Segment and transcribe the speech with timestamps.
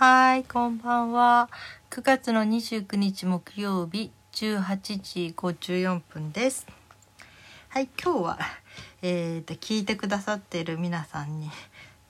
[0.00, 1.50] はい、こんばんは。
[1.90, 6.68] 9月の29日木曜日18時54分です。
[7.68, 8.38] はい、今日は、
[9.02, 11.50] えー、と聞いてくださっている皆さんに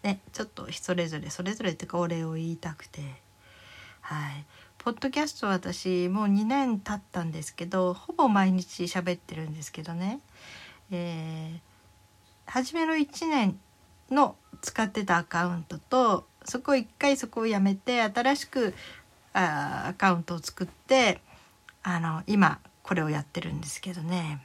[0.02, 3.00] ね、ちょっとそれぞれそれぞれっていうかお礼を言いたくて、
[4.02, 4.44] はい。
[4.76, 10.20] ポッドキャスト私もう2年経ったんですけど、ほぼ毎日喋ってるんですけどね。
[10.90, 11.68] えー
[12.50, 13.58] 初めの1年
[14.10, 18.74] の使ってたアカウントとそこ一回そこをやめて新しく
[19.34, 21.20] あアカウントを作って
[21.82, 24.42] あの今これをやってるんですけどね。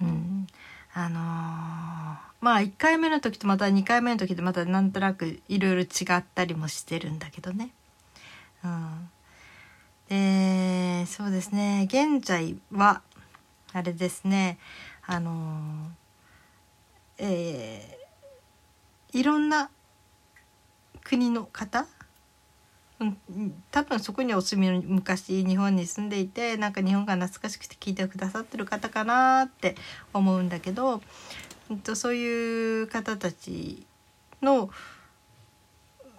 [0.00, 0.46] うん、
[0.92, 5.86] あのーまあ1回目の時とまた2回目の時でまたなんとなくいろいろ違
[6.18, 7.70] ったりもしてるんだけどね。
[8.62, 9.10] うん、
[10.08, 13.02] でそうですね現在は
[13.72, 14.58] あれですね
[15.06, 18.04] あのーえー
[19.18, 19.70] いろんな
[21.04, 21.86] 国の方、
[23.70, 29.74] 多分そこにお住みの昔日本に住んでいてなんか日本が懐かしくて聞いてくださってる方かなって
[30.12, 31.02] 思うんだけど、
[31.70, 33.86] うんと、そういう方たち
[34.42, 34.70] の、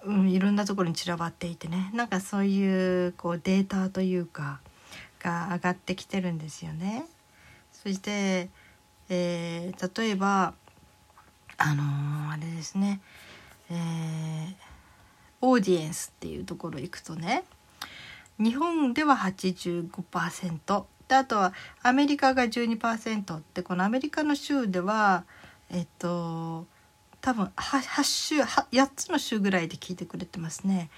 [0.04, 1.90] うん、いろんなところに散らばっていてね。
[1.94, 4.60] なんかそういうこうデータというか
[5.20, 7.06] が上がってきてるんですよね。
[7.72, 8.50] そして、
[9.10, 10.54] えー例えば
[11.58, 13.00] あのーあれですね、
[13.70, 14.65] えー
[15.46, 17.44] オーディエンスっていうところ行くとね
[18.40, 25.24] 日本では85%であとはアメリカが12%ってこのアメリカの州では
[25.70, 26.66] えっと
[27.22, 30.92] 多分 8, 8州8つの州ぐらいで聞いてくれてますね。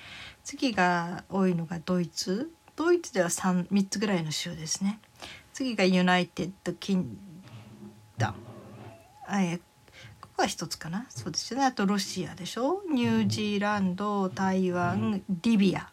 [0.44, 2.52] 次が多いのがドイツ。
[2.76, 5.00] ドイツでは 3, 3つぐらいの州ですね。
[5.54, 7.18] 次がユナイテッド・キン
[8.18, 8.38] ダム。
[9.32, 9.60] え
[10.38, 11.06] は一つかな。
[11.10, 11.66] そうですよね。
[11.66, 12.84] あとロシアでしょ。
[12.90, 15.92] ニュージーランド台湾リビア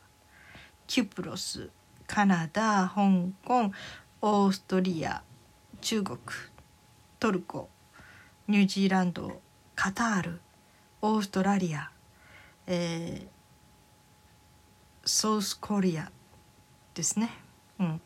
[0.87, 1.71] キュプロス
[2.07, 3.73] カナダ香港
[4.21, 5.23] オーストリア
[5.81, 6.19] 中国
[7.19, 7.71] トルコ
[8.47, 9.41] ニュージーランド
[9.75, 10.41] カタール
[11.01, 11.91] オーストラリア、
[12.67, 13.35] えー
[15.07, 16.11] ソースコリア
[16.95, 17.31] ですね。
[17.79, 18.01] うん。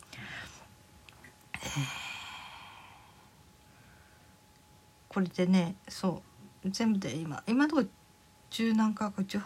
[5.09, 6.28] これでねそう
[6.67, 7.89] 全部で今今のところ
[8.51, 9.41] 十何カ国18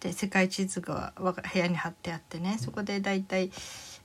[0.00, 2.58] で世界地図がわが部屋に貼ってあってね。
[2.58, 3.50] そこでだいたい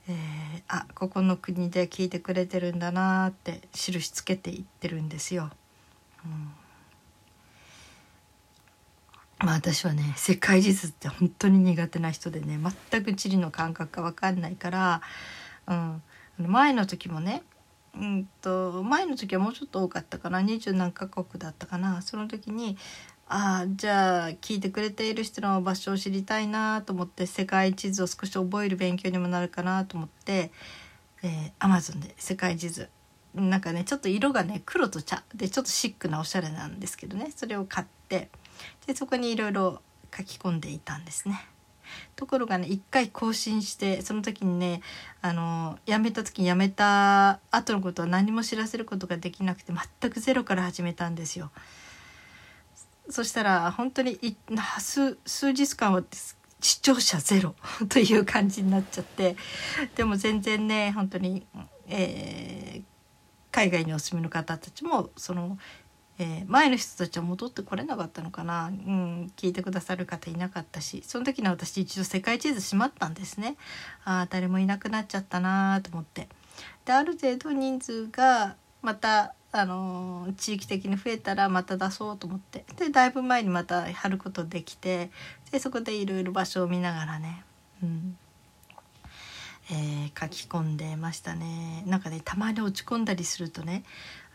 [0.08, 5.50] えーあここの国で聞いてくれてるんだなって印つけていってるんですよ。
[6.24, 6.52] うん。
[9.40, 12.58] まあ私はね世界地図って本当に苦手な人でね
[12.90, 15.02] 全く地理の感覚が分かんないから、
[15.66, 16.02] うん、
[16.38, 17.42] 前の時もね
[17.94, 20.40] うんと前の時はもうちょっと多かったかな。
[20.40, 22.02] 二十何カ国だったかな。
[22.02, 22.76] その時に
[23.32, 30.50] ああじゃあ聞いてくれている人の場所を知りたいなと思って世界地図を少し覚える勉強にもなるかなと思って、
[31.22, 32.88] えー、Amazon で世界地図
[33.32, 38.30] なんかねちょっと色がね黒と茶でちょっとシックなおしゃれなんですけどねそれを買って
[38.88, 39.80] でそこにいろいろ
[40.12, 41.46] 書き込んでいたんですね。
[42.16, 44.80] ところがね一回更新してその時にね
[45.22, 51.52] あの辞めた時に辞めた後のことは何も知らせることができなくて全くゼロから始めたんですよ。
[53.10, 54.18] そしたら本当に
[54.78, 56.02] 数数日間は
[56.60, 57.54] 視聴者ゼロ
[57.88, 59.36] という感じになっちゃって。
[59.96, 61.46] でも全然ね本当に、
[61.88, 62.82] えー
[63.52, 65.58] 海外にお住みの方たちもその、
[66.20, 73.56] えー前の人たちは戻ってこれなかったのかな、うん、聞いてくださる方いなかったしその時に私一度世界地図しまったんですね。
[74.04, 76.28] あ誰もいなくなっちゃったなと思って。
[76.84, 82.64] である程度人数がまたあのー地域的に増えたらまた出そうと思って。
[82.76, 85.10] でだいぶ前にまた貼ることできて
[85.50, 87.44] でそこでいろいろ場所を見ながらね、
[87.82, 88.16] うん。
[89.70, 91.82] えー書き込んでましたね。
[91.86, 93.84] なんかねたまに落ち込んだりするとね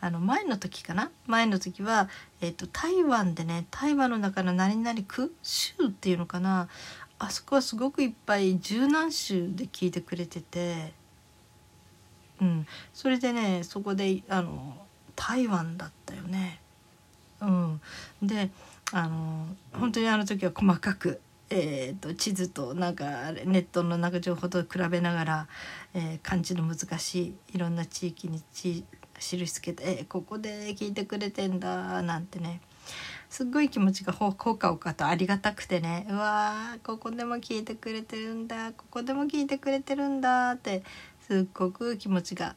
[0.00, 1.10] あの前の時かな？
[1.26, 2.08] 前の時は、
[2.40, 6.68] えー、と台湾でね台湾の中の何々区州っていうのかな？
[7.18, 10.92] あそこはすごくいっぱい十何州で聞いてくれてて。
[12.38, 14.76] うん、それでねそこであの
[15.16, 16.60] 台湾だったよね。
[17.40, 17.80] うん、
[18.22, 18.50] で
[18.92, 21.20] あの本当にあの時は細かく、
[21.50, 25.48] えー、と地図となんかネットのなんか情報と比べながら、
[25.94, 28.84] えー漢字の難しいいろんな地域にち
[29.18, 32.60] 印つけて、えーここで聞いてくれてんだなんてね。
[33.28, 36.06] すっごい気持ちがほほかほかとありがたくてね。
[36.08, 40.84] うわーここでも聞いてくれてるんだここでも聞いてくれてるんだって
[41.26, 42.54] すっごく気持ちが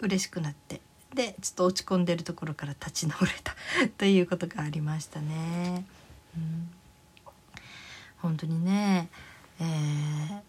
[0.00, 0.82] 嬉しくなって。
[1.14, 3.54] でちょっと落ち込んでるところから立ち直れた。
[3.98, 5.84] ということがありましたね。
[6.36, 6.70] うん、
[8.18, 9.08] 本当にね、
[9.58, 10.40] えー、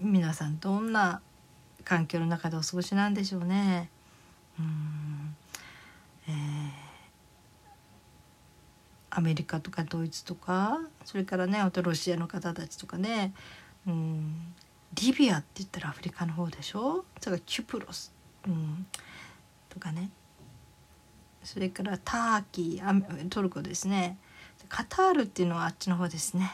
[0.00, 1.20] 皆さんどんな
[1.84, 3.88] 環境の中でお過ごしなんでしょうね。
[4.58, 5.36] うん。
[6.28, 6.34] えー、
[9.10, 13.32] アメリカとかドイツとかそれからねあとロシアの方たちとかね。
[13.86, 14.54] うん。
[14.94, 17.06] リビアって言ったらアフリカの方でしょ？
[17.18, 18.12] それからキュプロス、
[18.46, 18.86] うん、
[19.72, 20.10] とかね。
[21.42, 24.18] それからターキートルコですね。
[24.68, 26.50] カタールっていうのはあっちの方ですね、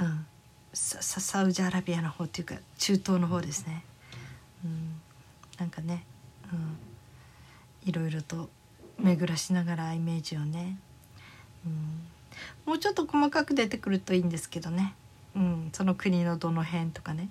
[0.00, 0.26] うん、
[0.72, 3.84] サウジアラビアの方っていうか中東の方ですね、
[4.64, 5.00] うん、
[5.58, 6.04] なんかね、
[6.50, 8.48] うん、いろいろと
[8.98, 10.78] 巡らしながらイメージをね、
[11.66, 12.02] うん、
[12.64, 14.94] もうちょっと細かく出てくるといいんですけどね、
[15.36, 17.28] うん、その国のどの辺とかね。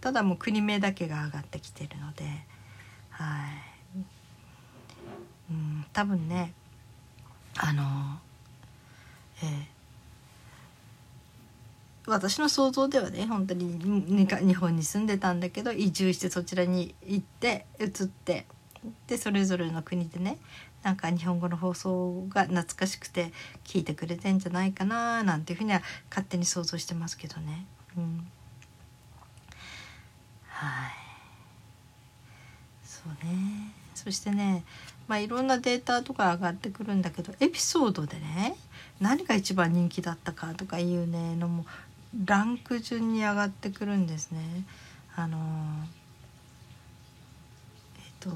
[0.00, 2.24] ただもう国名だけが上がってきてるので。
[3.10, 3.75] はい、
[5.50, 6.52] うん、多分ね
[7.56, 7.82] あの
[9.42, 9.76] えー
[12.06, 18.46] 私の想像ではね本当に日本に住んでたんだけど移住してそちらに行って移って
[19.08, 20.38] でそれぞれの国でね
[20.84, 23.32] なんか日本語の放送が懐かしくて
[23.64, 27.66] 聞いてくれてんじゃないかななんていうふうには勝手に想像してますけどね。
[27.96, 28.24] うん、
[30.46, 30.92] はい。
[32.84, 33.72] そうね。
[33.96, 34.64] そしてね
[35.08, 38.56] まあいろんなデータとか上がってくるんだけどエピソードでね
[39.00, 41.66] 何が一番人気だったかとかいうねのも
[42.24, 44.40] ランク順に上がってくるんですね。
[45.14, 45.38] あの
[47.98, 48.30] えっと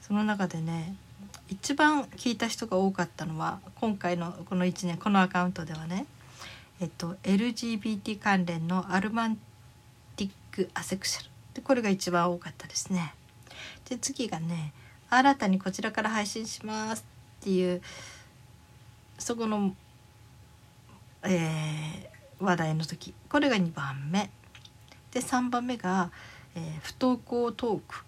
[0.00, 0.94] その中でね
[1.48, 6.06] 一番聞いた人が多かったのは今回のこの1年このアカウントではね、
[6.80, 9.36] えっと、LGBT 関連のアルマン
[10.16, 13.14] ティック・アセクシャルでこれが一番多かったですね。
[13.88, 14.72] で次がね
[15.10, 17.04] 新たにこちらから配信します
[17.40, 17.82] っていう
[19.18, 19.74] そこの
[21.24, 23.14] えー、話題の時。
[23.28, 24.30] これが2番目。
[25.10, 26.10] で3番目が、
[26.54, 28.04] えー、不登校トーク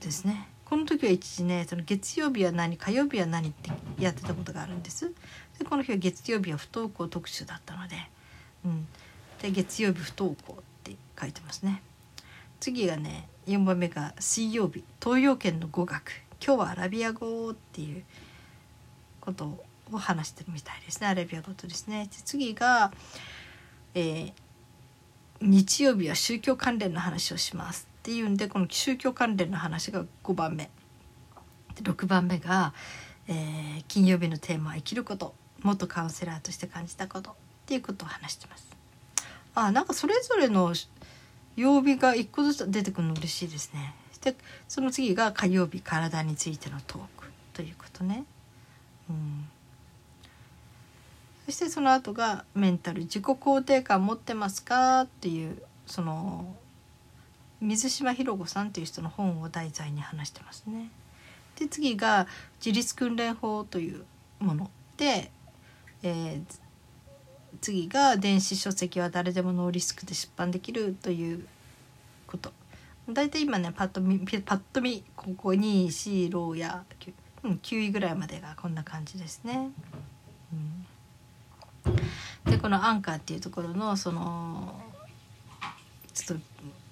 [0.00, 0.48] ですね。
[0.64, 5.12] この時は一時ねその月曜日は何火曜日は何ってやってたことがあるんです。
[5.58, 7.96] でこの日は月曜日は不登校特集だったので,、
[8.66, 8.86] うん、
[9.40, 11.82] で月曜日不登校って書いてますね。
[12.60, 16.12] 次がね4番目が水曜日東洋圏の語学。
[16.44, 18.04] 今日はアラビア語っていう
[19.22, 21.06] ことを話してるみたいですね。
[21.06, 22.10] アラビア語とですね。
[22.10, 22.92] で次が、
[23.94, 24.32] えー、
[25.40, 27.88] 日曜日は宗教関連の話をします。
[28.00, 30.68] っていうんでこの宗教関連の話が5番目。
[31.76, 32.74] 6番目が、
[33.28, 35.34] えー、金曜日のテーマは生きること。
[35.62, 37.34] 元カウンセラーとして感じたことっ
[37.64, 38.68] ていうことを話してます。
[39.54, 40.74] あなんかそれぞれの
[41.60, 43.94] 曜日が1個ずつ出てくるの嬉しいですね。
[44.20, 44.34] で
[44.66, 48.24] その次が火曜日体についてのトークということね。
[49.10, 49.48] うん
[51.46, 56.54] そしてその後がメンタル自己肯定感持ってますかっていうその
[57.62, 60.90] 水島ひろ子さんっていう人の本を題材に話してますね。
[61.56, 62.26] で次が
[62.64, 64.04] 自立訓練法という
[64.40, 65.30] もので、
[66.02, 66.58] えー、
[67.60, 71.46] 次が電子書籍は誰でもノーリスクで出版できるという
[72.26, 72.52] こと。
[73.10, 77.12] だいたい今ねパッと見パッと見ここ2 4 6や 9,、
[77.44, 79.70] うん、9位ぐらいまでがこんな感じですね。
[80.52, 80.86] うん
[82.44, 84.80] でこのアンカーっていうところのその
[86.14, 86.44] ちょっと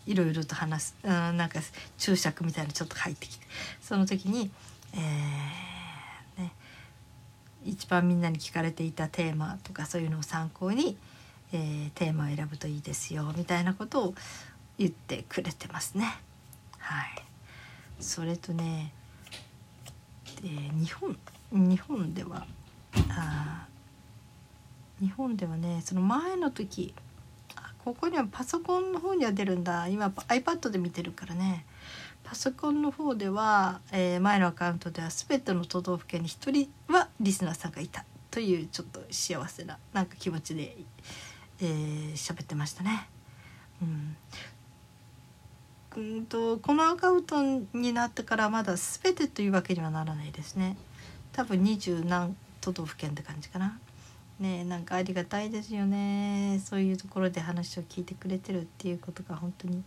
[0.06, 1.60] いろいろと話す、うん、なんか
[1.98, 3.46] 注釈みたいなちょっと入ってきて
[3.80, 4.50] その時に、
[4.94, 5.00] えー、
[7.66, 10.96] 一番みんなに聞かれていたテーマとかそういうのを参考に、
[11.52, 14.14] えー、テーマを選ぶといいですよみたいなことを
[14.78, 16.18] 言ってくれてますね。
[16.78, 17.22] はい、
[18.00, 18.92] それとね、
[20.44, 21.18] えー、日本
[21.52, 22.46] 日本では
[23.10, 23.66] あ
[25.00, 26.94] 日本ではねその前の時
[27.84, 29.86] ここにはパソコンの方には出るんだ。
[29.86, 31.64] 今 iPad で見てるからね。
[32.26, 40.76] パソコンの方では、えー、前のアカウントでは全ての都道府県に1人はリスナーさんがいたというちょっと幸せななんか気持ちで
[41.60, 43.08] 喋、えー、ってましたね。
[43.80, 44.16] うん
[45.96, 47.42] うんとこのアカウント
[47.72, 50.76] になってからまだ全てというわけにはならないですね。
[51.32, 53.78] 多分二十何都道府県って感じかな。
[54.40, 59.82] ねなんかありがたいですよねそういうところで話を聞いてくれてるっていうことが本当に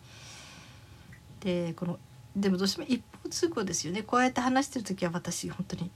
[1.41, 1.99] でこの
[2.35, 4.03] でもどうしても一方通行ですよね。
[4.03, 5.91] こうやって話してる時は私本当に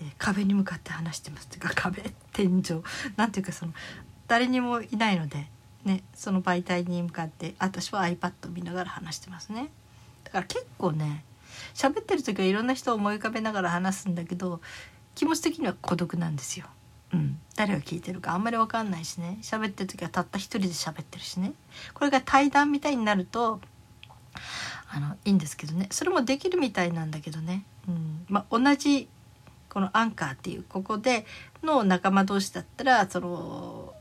[0.00, 2.82] えー壁に向かって話してますっていうか壁天井
[3.16, 3.72] なんていうかその
[4.26, 5.48] 誰にもいないので、
[5.84, 9.70] ね、その媒体に向かって私は iPad 見ながら話してますね。
[10.24, 11.24] だから結構ね
[11.74, 14.60] 喋ってる時はいろんな人を思い浮かべながら話すんだけど
[15.14, 16.66] 気持ち的には孤独なんですよ。
[17.12, 19.38] うん、誰が聞いてるかあんまり分かんないしね。
[19.42, 21.52] 喋ってる時はたった一人で喋ってるしね。
[21.94, 23.60] これが対談みたいになると
[24.90, 25.88] あのいいんですけどね。
[25.90, 28.24] それもできるみたいなんだけどね、うん。
[28.28, 29.08] まあ、同じ
[29.68, 31.26] このアンカーっていうここで
[31.62, 33.92] の仲間同士だったらその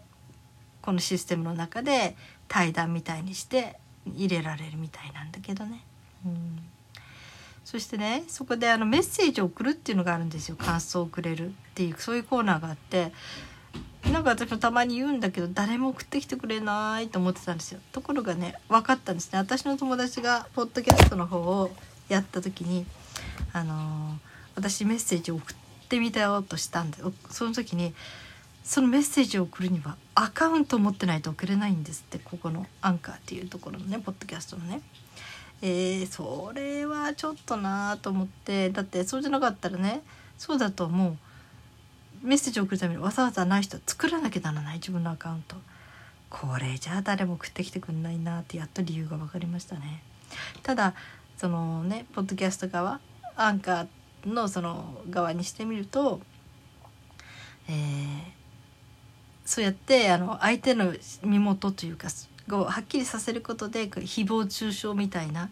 [0.82, 2.16] このシステムの中で
[2.48, 5.84] 対談みたいにして入れられるみたいなんだけどね。
[6.26, 6.60] うん。
[7.66, 10.56] そしてねそこであのメッセージを送るっていうのがあるんですよ。
[10.56, 13.12] 感想をくれるっていうそういうコーナーがあって。
[14.12, 17.80] なんか私もたまに言うんだけど誰も送ってきてくれないと思ってたんですよ。
[17.92, 19.40] ところがね分かったんですね。
[19.40, 21.72] 私の友達がポッドキャストの方を
[22.10, 22.86] やった時に
[23.54, 25.56] あのー私メッセージを送っ
[25.88, 26.98] てみたようとしたんで
[27.30, 27.94] その時に
[28.64, 34.82] そのメッセージを送るにはアカウントを持ってないと送れないんですってここのアンカーっていうところのねポッドキャストのね。
[35.62, 40.02] えー、それはちょっとなと思ってだってそうじゃなかったらね
[40.38, 41.18] そうだともう。
[42.28, 45.56] メッセージを送るためにわざわざない人は作らなきゃならない自分のアカウント。
[46.30, 50.04] これじゃあ誰も送ってきてくんないなってやっと理由が分かりましたね。
[50.62, 50.94] ただ
[51.38, 53.00] そのねポッドキャスト側
[53.38, 56.20] アンカーのその側にしてみると
[57.70, 58.38] えー
[59.46, 60.94] そうやってあの相手の
[61.24, 62.10] 身元というか
[62.52, 65.50] をはっきりさせることで誹謗中傷みたいな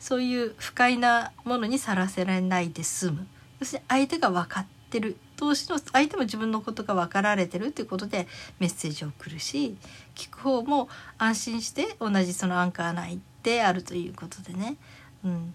[0.00, 3.26] そういう不快なものにさらせられないで済む。
[3.60, 5.16] そして相手が分かっててる。
[5.38, 8.26] 同士の相手も自分のことが分かられてるっていうことで
[8.58, 9.76] メッセージを送るし
[10.16, 14.76] 聞く方も安心して同じそのアンカー内であるということでね、
[15.24, 15.54] うん、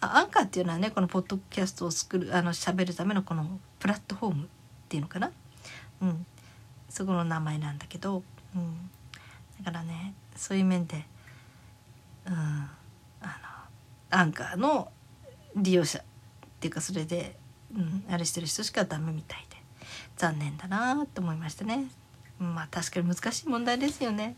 [0.00, 4.46] あアンカーっていうのはねこのポッドキャストを作るあの喋るためのこのプラットフォームっ
[4.88, 5.30] ていうのかな、
[6.02, 6.26] うん、
[6.88, 8.24] そこの名前なんだけど、
[8.56, 8.90] うん、
[9.62, 11.06] だからねそういう面で、
[12.26, 12.68] うん、あ
[13.22, 14.90] のアンカーの
[15.54, 16.02] 利用者っ
[16.58, 17.36] ていうかそれで、
[17.74, 19.56] うん、あれしてる人しかダメみたいで
[20.16, 21.86] 残念だなって思いましたね。
[22.38, 24.36] まあ確かに難しい問題ですよね。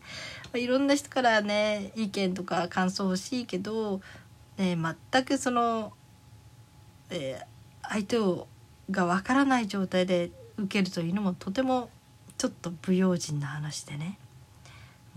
[0.54, 4.00] いろんな人からね意見とか感想欲しいけど、
[4.56, 4.76] ね、
[5.10, 5.92] 全くその、
[7.10, 7.58] えー
[7.88, 8.46] 相手を
[8.90, 11.90] がわからない状態で受けるというのもとても
[12.36, 14.18] ちょっと不用心な話でね。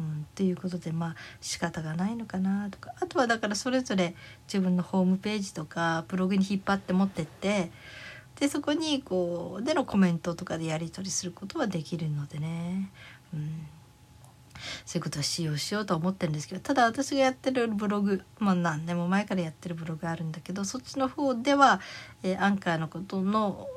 [0.02, 4.16] うん、っていうことでまあ仕方がないのかなとかあとはだからそれぞれ
[4.48, 7.72] 自分のホームページとかブログに引っ張って持ってって
[8.40, 12.90] でそこにこうでのコメントとかでやり取りすることはできるのでね、
[13.34, 13.68] うん、
[14.86, 21.80] そういうことは使用しようと思ってるんですけどただ私がやってるブログまあ何年も前からやってるブログあるんだけどそっちの方では、
[22.24, 23.68] えーアンカーのことの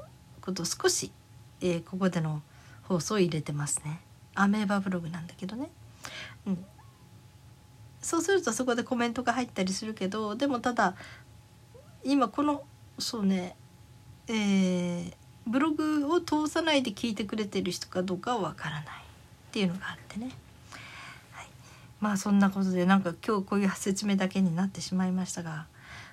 [0.40, 1.12] ことを少し、
[1.60, 2.42] えーここでの
[2.84, 4.00] 放送を入れてますね。
[4.34, 5.70] アメーバブログなんだけどね。
[6.46, 6.64] うん、
[8.00, 10.94] そうするとそこでコメントが入ったりするけどでもただ
[12.02, 12.62] 今この
[12.98, 13.56] そうね
[14.28, 15.14] えー
[15.46, 18.86] ブログを通さないで聞いてくれてる人かどうかはわからないっ
[19.52, 20.30] ていうのがあってね、
[21.32, 21.46] はい、
[22.00, 25.66] まあそんなことでなんか今日こういう説明だけになってしまいましたが。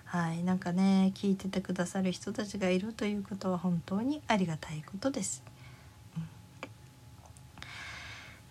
[0.06, 5.42] はい、なんかね聞いててくださる人たちがいるということは本当にありがたいことです。
[6.18, 6.24] うん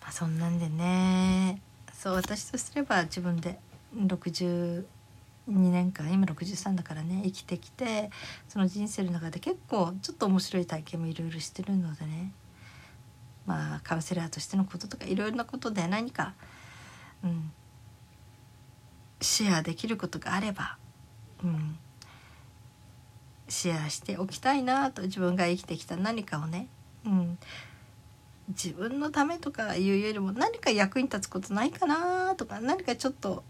[0.11, 1.61] そんなんでね。
[1.93, 3.59] そう私とすれば自分で
[3.95, 4.83] 62
[5.47, 8.09] 年間今63だからね生きてきて
[8.49, 12.33] その人生の中で結構ちょっと面白い体験もいろいろしてるのでね。
[13.45, 16.33] まあカウンセラーとしてのこととかいろいろなことで何か、
[17.23, 17.51] うん、
[19.19, 20.77] シェアできることがあれば、
[21.43, 21.77] うん、
[23.47, 26.67] シェアしておきたいなと自分が生きてきた何かをね、
[27.05, 27.37] うん、
[28.49, 33.43] 自分のためとかいうよりも何か役に立つことないかなとか何かちょっと、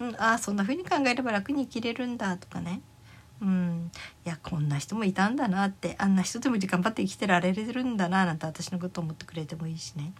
[0.00, 2.80] うん、ああそんな風に考えれば楽に生きれるんだとかね、
[3.40, 3.90] うん、
[4.24, 10.12] いやこんな人もいたんだなってあんな人でも頑張って生きてられるんだななんて私のこと思ってくれてもいいしね。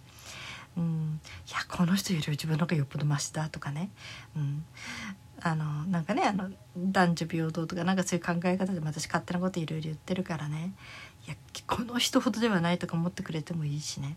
[0.77, 3.91] うん、いやこの人より自分の方がよっぽどマシだとかね、
[4.35, 4.65] うん、
[5.41, 10.73] あのなんかねあの男女平等とかなんかそういう考え方でも私勝手なこといろいろ言ってるからね。
[11.27, 11.35] や
[11.67, 14.15] この人ほどではないとか思ってくれてもいいしね、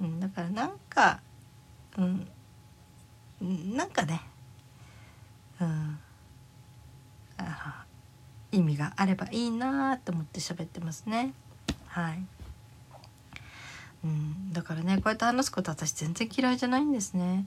[0.00, 1.20] うん、だからなんか、
[1.98, 2.28] うん、
[3.76, 4.20] なんかね、
[5.60, 5.98] うん、
[7.38, 7.84] あ
[8.52, 11.32] 意味があればいいなと思って喋ってますね
[11.86, 12.24] はい。
[14.04, 17.46] うん、だからねこうやって話すこと私全然嫌いじゃないんですね。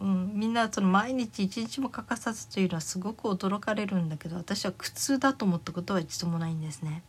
[0.00, 7.02] うん、みんなその毎日一日も欠かさずというのはすごく驚かれるんだけど私は苦痛だと思ったことは一度もないんですね。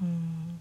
[0.00, 0.60] うん、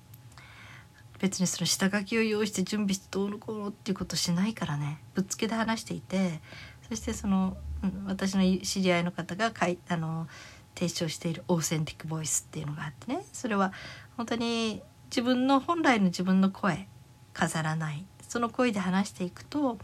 [1.19, 4.99] 別にその下書きを用意して準備してどうのこうのっていうことしないからね。
[5.13, 6.41] ぶっつけで話していて
[6.89, 10.27] そしてその、うん、私の知り合いの方がかいあの
[10.75, 13.23] 提唱しているオーセンティックボイスっていうのがあってね。
[13.33, 13.73] それは
[14.17, 16.87] 本当に自分の本来の自分の声
[17.33, 18.05] 飾らない。
[18.27, 19.77] その声で話していくと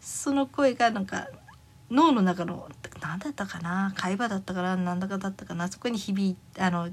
[0.00, 1.28] その声がなんか
[1.90, 2.68] 脳の中の
[3.00, 3.92] 何だったかな？
[3.96, 4.76] 会話だったかな？
[4.76, 5.68] 何だかだったかな？
[5.68, 6.90] そこに響いあの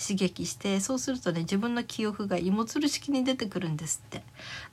[0.00, 4.22] 刺激してそうするとね自分の記憶が芋づる式に出てくるんですって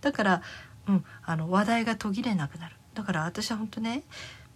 [0.02, 0.42] だから、
[0.88, 4.04] うん、あの話題が途切れなくなるだから私は本当ね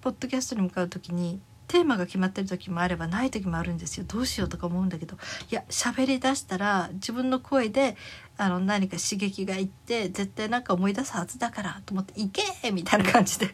[0.01, 5.17] ポッドキャストに向かう時にテーマが決まってる時もあればない時もあるんですよどうしようとか思うんだけど
[5.51, 7.97] いや喋りだしたら自分の声で
[8.37, 12.29] あの何か刺激がいって絶対なんか思い出すはずだからと思って「行
[12.61, 13.51] け!」みたいな感じで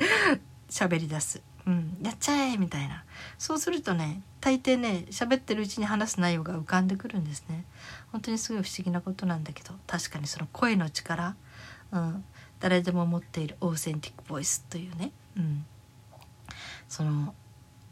[0.70, 1.42] 喋り出す。
[1.65, 3.03] うん、やっちゃえみたいな。
[3.38, 7.65] そうするとね大抵ね喋ってるうちに話す内容が浮かんでくるんですね。
[8.12, 11.36] 本当にすごい不思議なことなんだけど確かにその声の力、
[11.91, 12.24] うん、
[12.60, 15.65] 誰でも持っているオーセンティックボイスというね、うん、
[16.89, 17.34] その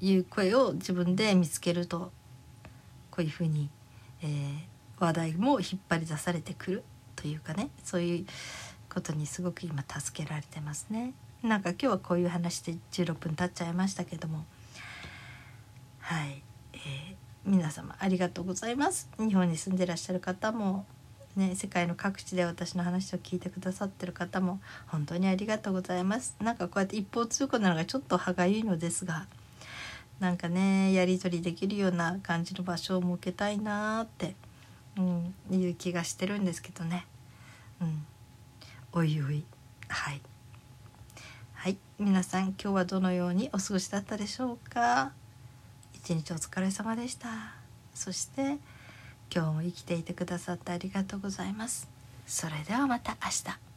[0.01, 2.11] いう声を自分で見つけると
[3.09, 3.69] こういうふうに、
[4.21, 4.59] えー、
[4.99, 6.83] 話題も引っ張り出されてくる
[7.15, 8.25] というかねそういう
[8.93, 11.13] ことにすごく今助けられてますね。
[11.43, 14.45] なんか今日はこういう話で16分経っちゃいましたけども。
[15.99, 16.43] はい、
[16.73, 16.79] えー、
[17.45, 19.09] 皆様ありがとうございます。
[19.17, 20.85] 日本に住んでらっしゃる方も
[21.35, 26.35] ね、世界の各地で私の話を聞いてくださってる方も本当にありがとうございます。
[26.41, 29.27] なんかこうやって一方通行なのがちょっと歯がゆいのですが
[30.19, 34.35] なんかねやり取りできるような感じの場所を設けたいなーって、
[34.97, 37.05] うん、いう気がしてるんですけどね。
[37.81, 38.05] うん。
[38.91, 39.45] おいおい。
[39.87, 40.21] はい。
[41.61, 41.77] はい。
[41.99, 45.11] 皆さん今日はどのようにお過ごしだったでしょうか？
[45.93, 47.53] 一日お疲れ様でした。
[47.93, 48.57] そして
[49.31, 51.87] 今日も生きていてくださってありがとうございます。
[52.25, 53.70] それではまた明日。